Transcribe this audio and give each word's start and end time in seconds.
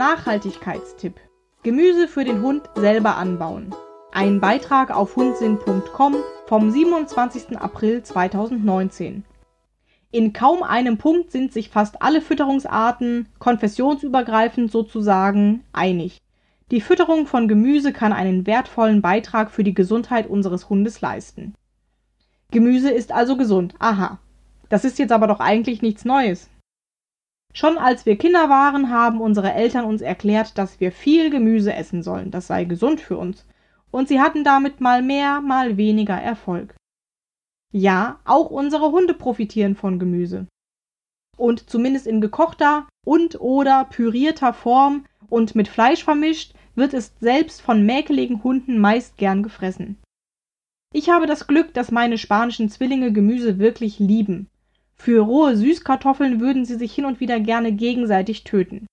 Nachhaltigkeitstipp. 0.00 1.20
Gemüse 1.62 2.08
für 2.08 2.24
den 2.24 2.40
Hund 2.40 2.62
selber 2.74 3.18
anbauen. 3.18 3.74
Ein 4.12 4.40
Beitrag 4.40 4.90
auf 4.90 5.14
hundsinn.com 5.14 6.16
vom 6.46 6.70
27. 6.70 7.58
April 7.58 8.02
2019. 8.02 9.24
In 10.10 10.32
kaum 10.32 10.62
einem 10.62 10.96
Punkt 10.96 11.30
sind 11.30 11.52
sich 11.52 11.68
fast 11.68 12.00
alle 12.00 12.22
Fütterungsarten, 12.22 13.28
konfessionsübergreifend 13.40 14.72
sozusagen, 14.72 15.64
einig. 15.74 16.22
Die 16.70 16.80
Fütterung 16.80 17.26
von 17.26 17.46
Gemüse 17.46 17.92
kann 17.92 18.14
einen 18.14 18.46
wertvollen 18.46 19.02
Beitrag 19.02 19.50
für 19.50 19.64
die 19.64 19.74
Gesundheit 19.74 20.26
unseres 20.26 20.70
Hundes 20.70 21.02
leisten. 21.02 21.52
Gemüse 22.50 22.90
ist 22.90 23.12
also 23.12 23.36
gesund. 23.36 23.74
Aha. 23.78 24.18
Das 24.70 24.86
ist 24.86 24.98
jetzt 24.98 25.12
aber 25.12 25.26
doch 25.26 25.40
eigentlich 25.40 25.82
nichts 25.82 26.06
Neues. 26.06 26.48
Schon 27.52 27.78
als 27.78 28.06
wir 28.06 28.16
Kinder 28.16 28.48
waren, 28.48 28.90
haben 28.90 29.20
unsere 29.20 29.52
Eltern 29.52 29.84
uns 29.84 30.02
erklärt, 30.02 30.56
dass 30.56 30.78
wir 30.78 30.92
viel 30.92 31.30
Gemüse 31.30 31.74
essen 31.74 32.02
sollen, 32.02 32.30
das 32.30 32.46
sei 32.46 32.64
gesund 32.64 33.00
für 33.00 33.16
uns, 33.16 33.44
und 33.90 34.08
sie 34.08 34.20
hatten 34.20 34.44
damit 34.44 34.80
mal 34.80 35.02
mehr, 35.02 35.40
mal 35.40 35.76
weniger 35.76 36.14
Erfolg. 36.14 36.74
Ja, 37.72 38.20
auch 38.24 38.50
unsere 38.50 38.92
Hunde 38.92 39.14
profitieren 39.14 39.74
von 39.74 39.98
Gemüse. 39.98 40.46
Und 41.36 41.68
zumindest 41.70 42.06
in 42.06 42.20
gekochter 42.20 42.86
und 43.04 43.40
oder 43.40 43.84
pürierter 43.84 44.52
Form 44.52 45.06
und 45.28 45.54
mit 45.54 45.68
Fleisch 45.68 46.04
vermischt, 46.04 46.54
wird 46.74 46.94
es 46.94 47.14
selbst 47.20 47.62
von 47.62 47.84
mäkeligen 47.84 48.44
Hunden 48.44 48.78
meist 48.78 49.16
gern 49.16 49.42
gefressen. 49.42 49.98
Ich 50.92 51.08
habe 51.08 51.26
das 51.26 51.46
Glück, 51.46 51.74
dass 51.74 51.90
meine 51.90 52.18
spanischen 52.18 52.68
Zwillinge 52.68 53.12
Gemüse 53.12 53.58
wirklich 53.58 53.98
lieben 53.98 54.48
für 55.00 55.20
rohe 55.22 55.56
Süßkartoffeln 55.56 56.40
würden 56.40 56.66
sie 56.66 56.76
sich 56.76 56.92
hin 56.92 57.06
und 57.06 57.20
wieder 57.20 57.40
gerne 57.40 57.72
gegenseitig 57.72 58.44
töten. 58.44 58.86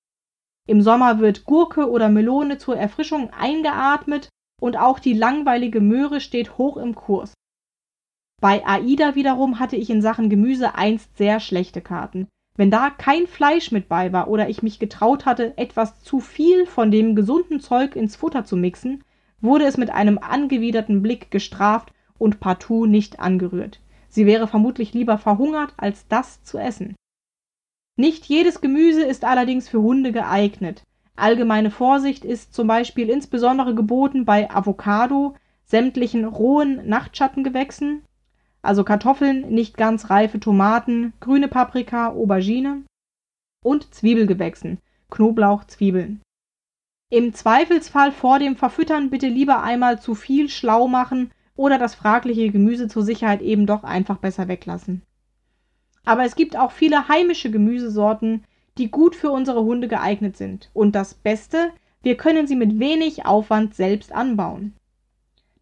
Im 0.65 0.81
Sommer 0.81 1.19
wird 1.19 1.43
Gurke 1.43 1.89
oder 1.89 2.07
Melone 2.07 2.57
zur 2.57 2.77
Erfrischung 2.77 3.29
eingeatmet 3.31 4.29
und 4.61 4.77
auch 4.77 4.99
die 4.99 5.13
langweilige 5.13 5.81
Möhre 5.81 6.21
steht 6.21 6.57
hoch 6.57 6.77
im 6.77 6.95
Kurs. 6.95 7.33
Bei 8.41 8.65
Aida 8.65 9.15
wiederum 9.15 9.59
hatte 9.59 9.75
ich 9.75 9.89
in 9.89 10.01
Sachen 10.01 10.29
Gemüse 10.29 10.75
einst 10.75 11.17
sehr 11.17 11.41
schlechte 11.41 11.81
Karten. 11.81 12.29
Wenn 12.55 12.71
da 12.71 12.89
kein 12.89 13.27
Fleisch 13.27 13.73
mit 13.73 13.89
bei 13.89 14.13
war 14.13 14.29
oder 14.29 14.47
ich 14.47 14.63
mich 14.63 14.79
getraut 14.79 15.25
hatte, 15.25 15.57
etwas 15.57 16.01
zu 16.03 16.21
viel 16.21 16.65
von 16.65 16.89
dem 16.89 17.15
gesunden 17.15 17.59
Zeug 17.59 17.97
ins 17.97 18.15
Futter 18.15 18.45
zu 18.45 18.55
mixen, 18.55 19.03
wurde 19.41 19.65
es 19.65 19.75
mit 19.75 19.89
einem 19.89 20.17
angewiderten 20.19 21.01
Blick 21.01 21.31
gestraft 21.31 21.91
und 22.17 22.39
partout 22.39 22.85
nicht 22.85 23.19
angerührt. 23.19 23.81
Sie 24.17 24.25
wäre 24.25 24.47
vermutlich 24.47 24.95
lieber 24.95 25.19
verhungert, 25.19 25.75
als 25.77 26.07
das 26.07 26.41
zu 26.41 26.57
essen. 26.57 26.95
Nicht 27.99 28.25
jedes 28.25 28.61
Gemüse 28.61 29.03
ist 29.03 29.23
allerdings 29.23 29.69
für 29.69 29.83
Hunde 29.83 30.11
geeignet. 30.11 30.81
Allgemeine 31.15 31.69
Vorsicht 31.69 32.25
ist 32.25 32.51
zum 32.51 32.65
Beispiel 32.65 33.11
insbesondere 33.11 33.75
geboten 33.75 34.25
bei 34.25 34.49
Avocado, 34.49 35.35
sämtlichen 35.65 36.25
rohen 36.25 36.89
Nachtschattengewächsen, 36.89 38.05
also 38.63 38.83
Kartoffeln, 38.83 39.49
nicht 39.49 39.77
ganz 39.77 40.09
reife 40.09 40.39
Tomaten, 40.39 41.13
grüne 41.19 41.47
Paprika, 41.47 42.09
Aubergine 42.09 42.85
und 43.63 43.93
Zwiebelgewächsen, 43.93 44.79
Knoblauch, 45.11 45.65
Zwiebeln. 45.65 46.21
Im 47.11 47.35
Zweifelsfall 47.35 48.11
vor 48.11 48.39
dem 48.39 48.55
Verfüttern 48.55 49.11
bitte 49.11 49.27
lieber 49.27 49.61
einmal 49.61 50.01
zu 50.01 50.15
viel 50.15 50.49
schlau 50.49 50.87
machen 50.87 51.29
oder 51.57 51.77
das 51.77 51.95
fragliche 51.95 52.49
Gemüse 52.49 52.87
zur 52.87 53.03
Sicherheit 53.03 53.41
eben 53.41 53.65
doch 53.65 53.83
einfach 53.83 54.17
besser 54.17 54.47
weglassen. 54.47 55.01
Aber 56.05 56.23
es 56.23 56.35
gibt 56.35 56.55
auch 56.55 56.71
viele 56.71 57.09
heimische 57.09 57.51
Gemüsesorten, 57.51 58.45
die 58.77 58.89
gut 58.89 59.15
für 59.15 59.31
unsere 59.31 59.63
Hunde 59.63 59.89
geeignet 59.89 60.37
sind. 60.37 60.69
Und 60.73 60.95
das 60.95 61.15
Beste, 61.15 61.71
wir 62.01 62.15
können 62.15 62.47
sie 62.47 62.55
mit 62.55 62.79
wenig 62.79 63.25
Aufwand 63.25 63.75
selbst 63.75 64.13
anbauen. 64.13 64.73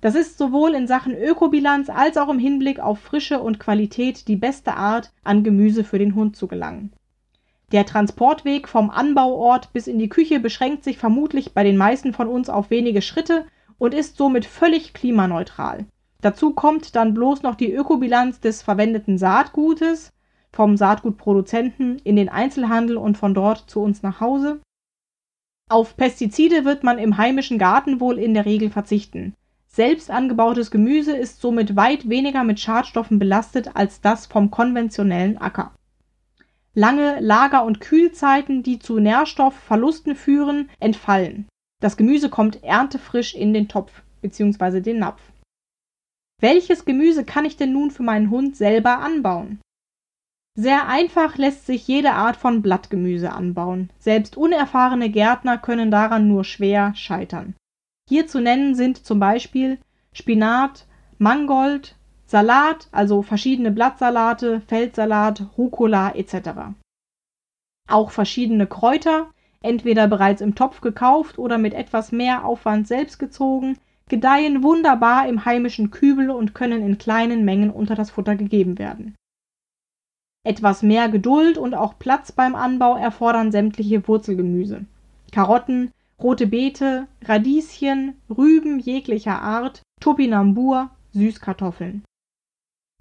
Das 0.02 0.14
ist 0.14 0.38
sowohl 0.38 0.76
in 0.76 0.86
Sachen 0.86 1.16
Ökobilanz 1.16 1.90
als 1.90 2.18
auch 2.18 2.30
im 2.30 2.38
Hinblick 2.38 2.80
auf 2.80 3.00
Frische 3.00 3.40
und 3.40 3.60
Qualität 3.60 4.28
die 4.28 4.36
beste 4.36 4.76
Art, 4.76 5.12
an 5.24 5.44
Gemüse 5.44 5.84
für 5.84 5.98
den 5.98 6.14
Hund 6.14 6.36
zu 6.36 6.48
gelangen. 6.48 6.92
Der 7.72 7.86
Transportweg 7.86 8.68
vom 8.68 8.92
Anbauort 8.92 9.74
bis 9.74 9.88
in 9.88 9.98
die 9.98 10.10
Küche 10.10 10.40
beschränkt 10.40 10.84
sich 10.84 11.00
vermutlich 11.00 11.54
bei 11.54 11.64
den 11.64 11.78
meisten 11.78 12.14
von 12.14 12.28
uns 12.28 12.50
auf 12.50 12.70
wenige 12.70 13.02
Schritte 13.02 13.46
und 13.78 13.94
ist 13.94 14.18
somit 14.18 14.46
völlig 14.46 14.94
klimaneutral. 14.94 15.86
Dazu 16.22 16.54
kommt 16.54 16.96
dann 16.96 17.14
bloß 17.14 17.44
noch 17.44 17.56
die 17.56 17.72
Ökobilanz 17.72 18.40
des 18.40 18.62
verwendeten 18.62 19.18
Saatgutes 19.18 20.12
vom 20.52 20.78
Saatgutproduzenten 20.78 22.00
in 22.00 22.16
den 22.16 22.30
Einzelhandel 22.30 22.98
und 22.98 23.18
von 23.18 23.34
dort 23.34 23.70
zu 23.70 23.82
uns 23.82 24.02
nach 24.02 24.22
Hause. 24.22 24.62
Auf 25.70 25.98
Pestizide 25.98 26.64
wird 26.64 26.84
man 26.84 26.98
im 26.98 27.18
heimischen 27.18 27.58
Garten 27.58 28.00
wohl 28.00 28.18
in 28.18 28.34
der 28.34 28.46
Regel 28.46 28.70
verzichten. 28.70 29.34
Selbst 29.68 30.10
angebautes 30.10 30.72
Gemüse 30.72 31.16
ist 31.16 31.42
somit 31.42 31.76
weit 31.76 32.08
weniger 32.08 32.44
mit 32.44 32.60
Schadstoffen 32.60 33.20
belastet 33.20 33.76
als 33.76 34.00
das 34.00 34.26
vom 34.26 34.50
konventionellen 34.50 35.38
Acker. 35.38 35.74
Lange 36.74 37.20
Lager- 37.20 37.66
und 37.66 37.82
Kühlzeiten, 37.82 38.64
die 38.64 38.80
zu 38.80 39.00
Nährstoffverlusten 39.00 40.16
führen, 40.16 40.70
entfallen. 40.80 41.48
Das 41.82 41.98
Gemüse 41.98 42.30
kommt 42.30 42.64
erntefrisch 42.64 43.36
in 43.36 43.54
den 43.54 43.68
Topf 43.68 44.02
bzw. 44.22 44.82
den 44.82 45.00
Napf. 45.00 45.22
Welches 46.42 46.86
Gemüse 46.86 47.26
kann 47.26 47.46
ich 47.46 47.58
denn 47.58 47.74
nun 47.74 47.92
für 47.92 48.04
meinen 48.04 48.30
Hund 48.30 48.56
selber 48.56 49.00
anbauen? 49.00 49.60
Sehr 50.58 50.88
einfach 50.88 51.38
lässt 51.38 51.66
sich 51.66 51.86
jede 51.88 52.14
Art 52.14 52.38
von 52.38 52.62
Blattgemüse 52.62 53.32
anbauen. 53.32 53.90
Selbst 54.00 54.38
unerfahrene 54.38 55.10
Gärtner 55.10 55.58
können 55.58 55.92
daran 55.92 56.28
nur 56.30 56.46
schwer 56.46 56.96
scheitern. 56.96 57.56
Hier 58.08 58.28
zu 58.28 58.40
nennen 58.40 58.76
sind 58.76 59.06
zum 59.06 59.20
Beispiel 59.20 59.80
Spinat, 60.14 60.86
Mangold, 61.18 61.96
Salat, 62.26 62.88
also 62.92 63.22
verschiedene 63.22 63.72
Blattsalate, 63.72 64.62
Feldsalat, 64.62 65.46
Rucola 65.58 66.16
etc. 66.16 66.74
Auch 67.90 68.12
verschiedene 68.12 68.66
Kräuter 68.66 69.30
entweder 69.66 70.08
bereits 70.08 70.42
im 70.42 70.56
Topf 70.56 70.82
gekauft 70.82 71.38
oder 71.38 71.58
mit 71.58 71.74
etwas 71.74 72.12
mehr 72.12 72.46
Aufwand 72.46 72.88
selbst 72.88 73.20
gezogen, 73.20 73.78
gedeihen 74.08 74.64
wunderbar 74.64 75.28
im 75.28 75.46
heimischen 75.46 75.92
Kübel 75.92 76.30
und 76.30 76.54
können 76.54 76.82
in 76.82 76.98
kleinen 76.98 77.44
Mengen 77.44 77.72
unter 77.72 77.96
das 77.96 78.12
Futter 78.12 78.36
gegeben 78.36 78.78
werden. 78.78 79.16
Etwas 80.46 80.84
mehr 80.84 81.10
Geduld 81.10 81.58
und 81.58 81.74
auch 81.74 81.98
Platz 81.98 82.32
beim 82.32 82.54
Anbau 82.54 82.96
erfordern 82.96 83.52
sämtliche 83.52 84.08
Wurzelgemüse. 84.08 84.86
Karotten, 85.32 85.92
rote 86.22 86.46
Beete, 86.46 87.08
Radieschen, 87.24 88.14
Rüben 88.30 88.80
jeglicher 88.80 89.42
Art, 89.42 89.82
Topinambur, 90.00 90.92
Süßkartoffeln. 91.14 92.04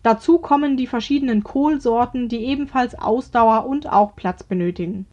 Dazu 0.03 0.39
kommen 0.39 0.77
die 0.77 0.87
verschiedenen 0.87 1.45
Kohlsorten, 1.45 2.29
die 2.29 2.45
ebenfalls 2.45 2.95
Ausdauer 2.95 3.67
und 3.67 3.91
auch 3.91 4.17
Platz 4.17 4.43
benötigen. 4.43 5.07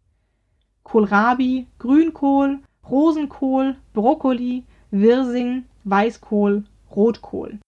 Kohlrabi, 0.83 1.67
Grünkohl, 1.79 2.59
Rosenkohl, 2.89 3.75
Brokkoli, 3.93 4.63
Wirsing, 4.91 5.65
Weißkohl, 5.83 6.65
Rotkohl. 6.95 7.59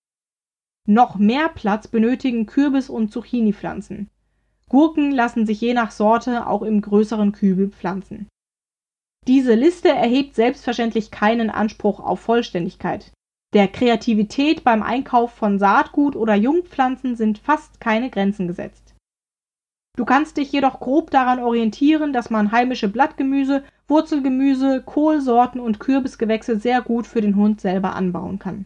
Noch 0.87 1.15
mehr 1.15 1.49
Platz 1.49 1.87
benötigen 1.87 2.45
Kürbis- 2.45 2.89
und 2.89 3.11
Zucchini-Pflanzen. 3.11 4.09
Gurken 4.67 5.11
lassen 5.11 5.45
sich 5.45 5.61
je 5.61 5.73
nach 5.73 5.91
Sorte 5.91 6.47
auch 6.47 6.61
im 6.61 6.81
größeren 6.81 7.31
Kübel 7.31 7.69
pflanzen. 7.69 8.27
Diese 9.27 9.53
Liste 9.53 9.89
erhebt 9.89 10.35
selbstverständlich 10.35 11.11
keinen 11.11 11.49
Anspruch 11.49 11.99
auf 11.99 12.19
Vollständigkeit. 12.19 13.13
Der 13.53 13.67
Kreativität 13.67 14.63
beim 14.63 14.83
Einkauf 14.83 15.31
von 15.31 15.59
Saatgut 15.59 16.15
oder 16.15 16.35
Jungpflanzen 16.35 17.15
sind 17.15 17.37
fast 17.37 17.79
keine 17.79 18.09
Grenzen 18.09 18.47
gesetzt. 18.47 18.92
Du 19.95 20.05
kannst 20.05 20.37
dich 20.37 20.51
jedoch 20.51 20.79
grob 20.79 21.11
daran 21.11 21.39
orientieren, 21.39 22.13
dass 22.13 22.31
man 22.31 22.51
heimische 22.51 22.87
Blattgemüse, 22.87 23.63
Wurzelgemüse, 23.87 24.81
Kohlsorten 24.83 25.59
und 25.59 25.79
Kürbisgewächse 25.79 26.57
sehr 26.57 26.81
gut 26.81 27.05
für 27.05 27.21
den 27.21 27.35
Hund 27.35 27.61
selber 27.61 27.95
anbauen 27.95 28.39
kann. 28.39 28.65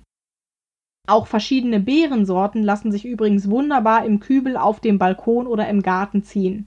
Auch 1.06 1.28
verschiedene 1.28 1.80
Beerensorten 1.80 2.64
lassen 2.64 2.92
sich 2.92 3.06
übrigens 3.06 3.50
wunderbar 3.50 4.06
im 4.06 4.20
Kübel 4.20 4.56
auf 4.56 4.80
dem 4.80 4.98
Balkon 4.98 5.48
oder 5.48 5.68
im 5.68 5.82
Garten 5.82 6.24
ziehen. 6.24 6.66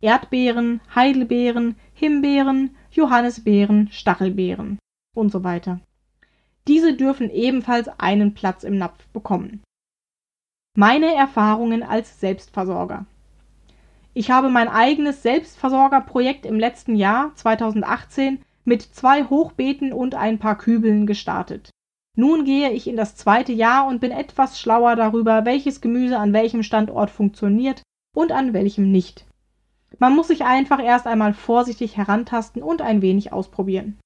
Erdbeeren, 0.00 0.80
Heidelbeeren, 0.94 1.76
Himbeeren, 1.92 2.76
Johannisbeeren, 2.90 3.88
Stachelbeeren 3.90 4.78
und 5.14 5.30
so 5.30 5.44
weiter. 5.44 5.80
Diese 6.68 6.94
dürfen 6.94 7.28
ebenfalls 7.30 7.88
einen 7.98 8.32
Platz 8.32 8.64
im 8.64 8.78
Napf 8.78 9.06
bekommen. 9.08 9.62
Meine 10.76 11.14
Erfahrungen 11.14 11.82
als 11.82 12.20
Selbstversorger. 12.20 13.04
Ich 14.12 14.30
habe 14.30 14.48
mein 14.48 14.68
eigenes 14.68 15.22
Selbstversorgerprojekt 15.22 16.44
im 16.44 16.58
letzten 16.58 16.96
Jahr 16.96 17.32
2018 17.36 18.42
mit 18.64 18.82
zwei 18.82 19.24
Hochbeeten 19.24 19.92
und 19.92 20.14
ein 20.14 20.38
paar 20.38 20.58
Kübeln 20.58 21.06
gestartet. 21.06 21.70
Nun 22.16 22.44
gehe 22.44 22.70
ich 22.72 22.88
in 22.88 22.96
das 22.96 23.14
zweite 23.14 23.52
Jahr 23.52 23.86
und 23.86 24.00
bin 24.00 24.10
etwas 24.10 24.60
schlauer 24.60 24.96
darüber, 24.96 25.44
welches 25.44 25.80
Gemüse 25.80 26.18
an 26.18 26.32
welchem 26.32 26.64
Standort 26.64 27.10
funktioniert 27.10 27.82
und 28.14 28.32
an 28.32 28.52
welchem 28.52 28.90
nicht. 28.90 29.26
Man 29.98 30.16
muss 30.16 30.28
sich 30.28 30.44
einfach 30.44 30.82
erst 30.82 31.06
einmal 31.06 31.34
vorsichtig 31.34 31.96
herantasten 31.96 32.62
und 32.62 32.82
ein 32.82 33.02
wenig 33.02 33.32
ausprobieren. 33.32 33.98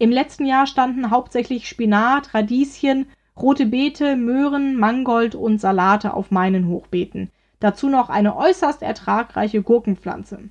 Im 0.00 0.10
letzten 0.10 0.46
Jahr 0.46 0.66
standen 0.66 1.10
hauptsächlich 1.10 1.68
Spinat, 1.68 2.32
Radieschen, 2.32 3.06
rote 3.36 3.66
Beete, 3.66 4.16
Möhren, 4.16 4.76
Mangold 4.76 5.34
und 5.34 5.60
Salate 5.60 6.14
auf 6.14 6.30
meinen 6.30 6.68
Hochbeeten. 6.68 7.30
Dazu 7.60 7.88
noch 7.88 8.08
eine 8.08 8.36
äußerst 8.36 8.82
ertragreiche 8.82 9.62
Gurkenpflanze. 9.62 10.48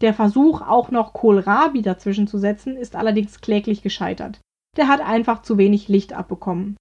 Der 0.00 0.12
Versuch, 0.12 0.60
auch 0.60 0.90
noch 0.90 1.12
Kohlrabi 1.12 1.82
dazwischen 1.82 2.26
zu 2.26 2.38
setzen, 2.38 2.76
ist 2.76 2.96
allerdings 2.96 3.40
kläglich 3.40 3.82
gescheitert. 3.82 4.40
Der 4.76 4.88
hat 4.88 5.00
einfach 5.00 5.42
zu 5.42 5.56
wenig 5.56 5.88
Licht 5.88 6.12
abbekommen. 6.12 6.76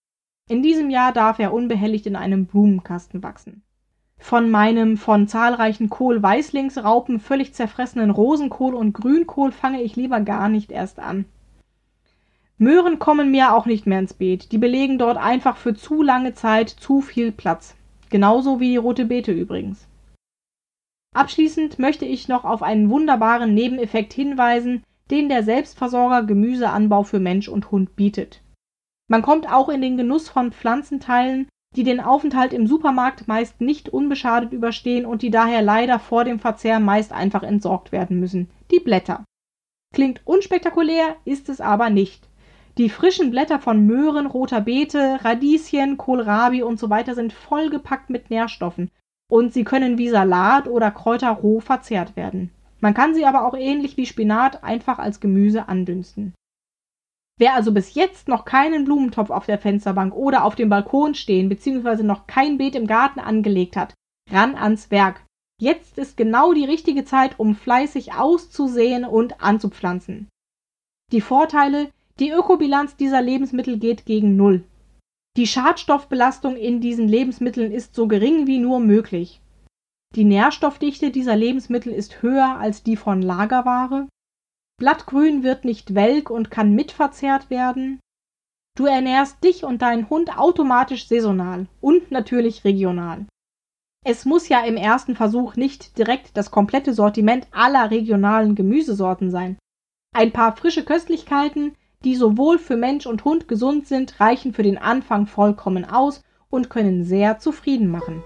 In 0.50 0.62
diesem 0.62 0.90
Jahr 0.90 1.14
darf 1.14 1.40
er 1.40 1.54
unbehelligt 1.54 2.06
in 2.06 2.16
einem 2.16 2.48
Blumenkasten 2.48 3.24
wachsen. 3.24 3.64
Von 4.18 4.50
meinem 4.50 4.98
von 4.98 5.28
zahlreichen 5.28 5.90
Kohl-Weißlingsraupen 5.90 7.20
völlig 7.20 7.54
zerfressenen 7.54 8.10
Rosenkohl 8.10 8.74
und 8.74 8.94
Grünkohl 8.94 9.52
fange 9.52 9.82
ich 9.82 9.96
lieber 9.96 10.22
gar 10.22 10.50
nicht 10.50 10.72
erst 10.72 11.00
an. 11.00 11.26
Möhren 12.58 13.00
kommen 13.00 13.32
mir 13.32 13.54
auch 13.54 13.66
nicht 13.66 13.86
mehr 13.86 14.00
ins 14.00 14.14
Beet, 14.14 14.52
die 14.52 14.58
belegen 14.58 14.98
dort 14.98 15.18
einfach 15.18 15.58
für 15.58 15.74
zu 15.74 16.02
lange 16.02 16.34
Zeit 16.34 16.70
zu 16.70 17.02
viel 17.02 17.32
Platz. 17.32 17.76
Genauso 18.14 18.60
wie 18.60 18.70
die 18.70 18.78
rote 18.78 19.06
Beete 19.06 19.32
übrigens. 19.32 19.88
Abschließend 21.16 21.80
möchte 21.80 22.06
ich 22.06 22.28
noch 22.28 22.46
auf 22.46 22.62
einen 22.62 22.92
wunderbaren 22.92 23.56
Nebeneffekt 23.56 24.14
hinweisen, 24.14 24.84
den 25.10 25.30
der 25.30 25.42
Selbstversorger 25.42 26.22
Gemüseanbau 26.22 27.02
für 27.02 27.20
Mensch 27.20 27.48
und 27.48 27.72
Hund 27.72 27.96
bietet. 27.96 28.44
Man 29.10 29.24
kommt 29.24 29.52
auch 29.52 29.68
in 29.68 29.82
den 29.82 29.98
Genuss 29.98 30.30
von 30.30 30.52
Pflanzenteilen, 30.52 31.48
die 31.76 31.82
den 31.82 32.00
Aufenthalt 32.00 32.54
im 32.54 32.68
Supermarkt 32.68 33.28
meist 33.28 33.62
nicht 33.62 33.90
unbeschadet 33.90 34.54
überstehen 34.54 35.08
und 35.08 35.24
die 35.24 35.32
daher 35.32 35.64
leider 35.64 35.98
vor 35.98 36.24
dem 36.24 36.38
Verzehr 36.38 36.80
meist 36.80 37.14
einfach 37.14 37.42
entsorgt 37.42 37.92
werden 37.92 38.20
müssen. 38.20 38.48
Die 38.70 38.80
Blätter. 38.80 39.26
Klingt 39.92 40.22
unspektakulär, 40.26 41.16
ist 41.26 41.50
es 41.50 41.62
aber 41.62 41.90
nicht. 41.90 42.30
Die 42.78 42.90
frischen 42.90 43.30
Blätter 43.30 43.60
von 43.60 43.86
Möhren, 43.86 44.26
roter 44.26 44.62
Beete, 44.62 45.20
Radieschen, 45.24 45.98
Kohlrabi 45.98 46.64
und 46.64 46.80
so 46.80 46.90
weiter 46.90 47.14
sind 47.14 47.32
vollgepackt 47.32 48.10
mit 48.10 48.32
Nährstoffen 48.32 48.90
und 49.30 49.54
sie 49.54 49.64
können 49.64 49.98
wie 49.98 50.10
Salat 50.10 50.68
oder 50.68 50.90
Kräuter 50.90 51.32
roh 51.32 51.60
verzehrt 51.60 52.16
werden. 52.16 52.50
Man 52.82 52.94
kann 52.94 53.14
sie 53.14 53.26
aber 53.26 53.48
auch 53.48 53.54
ähnlich 53.54 53.96
wie 53.96 54.06
Spinat 54.06 54.64
einfach 54.64 54.98
als 54.98 55.20
Gemüse 55.20 55.70
andünsten. 55.70 56.34
Wer 57.40 57.54
also 57.54 57.72
bis 57.72 57.94
jetzt 57.94 58.28
noch 58.28 58.46
keinen 58.46 58.86
Blumentopf 58.86 59.30
auf 59.30 59.46
der 59.46 59.60
Fensterbank 59.60 60.14
oder 60.14 60.44
auf 60.44 60.56
dem 60.56 60.70
Balkon 60.70 61.16
stehen 61.16 61.50
bzw. 61.50 62.04
noch 62.04 62.28
kein 62.28 62.58
Beet 62.58 62.76
im 62.76 62.88
Garten 62.88 63.20
angelegt 63.20 63.76
hat, 63.76 63.94
ran 64.32 64.56
ans 64.56 64.92
Werk. 64.92 65.26
Jetzt 65.60 65.98
ist 65.98 66.18
genau 66.18 66.54
die 66.54 66.66
richtige 66.66 67.06
Zeit, 67.06 67.40
um 67.40 67.56
fleißig 67.56 68.14
auszusehen 68.14 69.06
und 69.06 69.42
anzupflanzen. 69.42 70.28
Die 71.12 71.22
Vorteile, 71.22 71.92
die 72.20 72.32
Ökobilanz 72.32 72.96
dieser 72.96 73.22
Lebensmittel 73.22 73.80
geht 73.80 74.06
gegen 74.06 74.36
Null. 74.36 74.64
Die 75.36 75.48
Schadstoffbelastung 75.48 76.56
in 76.56 76.80
diesen 76.80 77.08
Lebensmitteln 77.08 77.72
ist 77.72 77.96
so 77.96 78.08
gering 78.08 78.46
wie 78.46 78.60
nur 78.60 78.80
möglich. 78.80 79.42
Die 80.16 80.26
Nährstoffdichte 80.26 81.10
dieser 81.10 81.36
Lebensmittel 81.36 81.92
ist 81.92 82.22
höher 82.22 82.60
als 82.60 82.84
die 82.84 82.98
von 82.98 83.24
Lagerware. 83.24 84.08
Blattgrün 84.78 85.42
wird 85.42 85.66
nicht 85.66 85.96
welk 85.96 86.30
und 86.30 86.52
kann 86.52 86.76
mitverzehrt 86.76 87.50
werden. 87.50 88.00
Du 88.78 88.86
ernährst 88.86 89.44
dich 89.44 89.64
und 89.64 89.82
deinen 89.82 90.10
Hund 90.10 90.38
automatisch 90.38 91.08
saisonal 91.08 91.68
und 91.82 92.12
natürlich 92.12 92.64
regional. 92.64 93.26
Es 94.06 94.26
muss 94.26 94.50
ja 94.50 94.64
im 94.66 94.76
ersten 94.76 95.16
Versuch 95.16 95.56
nicht 95.56 95.98
direkt 95.98 96.36
das 96.38 96.52
komplette 96.52 96.94
Sortiment 96.94 97.48
aller 97.52 97.90
regionalen 97.90 98.54
Gemüsesorten 98.54 99.32
sein. 99.32 99.58
Ein 100.14 100.32
paar 100.32 100.56
frische 100.56 100.84
Köstlichkeiten, 100.84 101.76
die 102.04 102.16
sowohl 102.16 102.58
für 102.58 102.76
Mensch 102.76 103.06
und 103.06 103.24
Hund 103.26 103.48
gesund 103.48 103.88
sind, 103.88 104.20
reichen 104.20 104.54
für 104.54 104.64
den 104.64 104.78
Anfang 104.78 105.28
vollkommen 105.28 105.86
aus 105.86 106.22
und 106.50 106.70
können 106.70 107.04
sehr 107.04 107.40
zufrieden 107.40 107.90
machen. 107.90 108.24